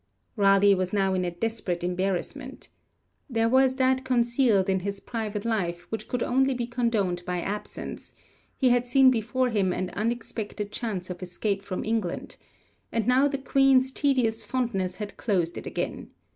Raleigh 0.35 0.73
was 0.73 0.91
now 0.93 1.13
in 1.13 1.23
a 1.23 1.29
desperate 1.29 1.83
embarrassment. 1.83 2.69
There 3.29 3.47
was 3.47 3.75
that 3.75 4.03
concealed 4.03 4.67
in 4.67 4.79
his 4.79 4.99
private 4.99 5.45
life 5.45 5.81
which 5.91 6.07
could 6.07 6.23
only 6.23 6.55
be 6.55 6.65
condoned 6.65 7.21
by 7.23 7.39
absence; 7.39 8.13
he 8.57 8.69
had 8.69 8.87
seen 8.87 9.11
before 9.11 9.49
him 9.51 9.71
an 9.71 9.91
unexpected 9.91 10.71
chance 10.71 11.11
of 11.11 11.21
escape 11.21 11.61
from 11.61 11.85
England, 11.85 12.37
and 12.91 13.05
now 13.05 13.27
the 13.27 13.37
Queen's 13.37 13.91
tedious 13.91 14.41
fondness 14.41 14.95
had 14.95 15.17
closed 15.17 15.55
it 15.55 15.67
again. 15.67 16.09